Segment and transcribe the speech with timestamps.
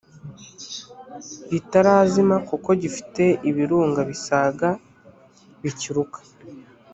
[1.51, 4.69] bitarazima kuko gifite ibirunga bisaga
[5.61, 6.19] bikiruka